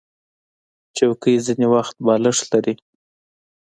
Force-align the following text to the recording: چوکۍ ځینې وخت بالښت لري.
چوکۍ 0.97 1.35
ځینې 1.45 1.67
وخت 1.73 1.95
بالښت 2.05 2.45
لري. 2.51 2.75